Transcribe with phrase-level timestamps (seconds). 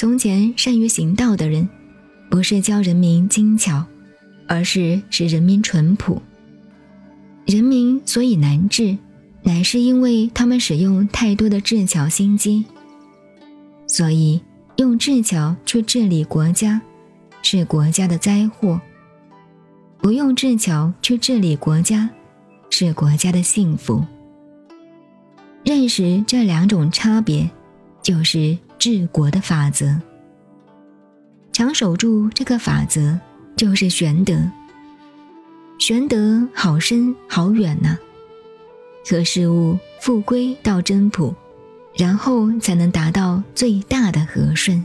[0.00, 1.68] 从前善于行道的人，
[2.30, 3.84] 不是教人民精巧，
[4.48, 6.22] 而是使人民淳朴。
[7.44, 8.96] 人民所以难治，
[9.42, 12.64] 乃是因为他们使用太多的智巧心机。
[13.86, 14.40] 所以
[14.76, 16.80] 用智巧去治理国家，
[17.42, 18.80] 是国家的灾祸；
[19.98, 22.08] 不用智巧去治理国家，
[22.70, 24.02] 是国家的幸福。
[25.62, 27.50] 认识这两种差别，
[28.02, 30.00] 就是治国的法则。
[31.52, 33.18] 强守住这个法则，
[33.56, 34.34] 就是玄德。
[35.78, 37.96] 玄德好深好远呐，
[39.04, 41.34] 和事物复归到真朴，
[41.96, 44.84] 然后才能达到最大的和顺。